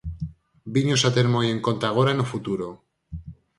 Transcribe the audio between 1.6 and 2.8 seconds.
conta agora e no futuro.